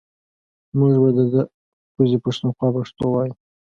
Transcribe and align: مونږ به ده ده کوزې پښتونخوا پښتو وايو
مونږ 0.77 0.93
به 1.01 1.09
ده 1.15 1.25
ده 1.33 1.41
کوزې 1.93 2.17
پښتونخوا 2.23 2.67
پښتو 2.77 3.03
وايو 3.09 3.33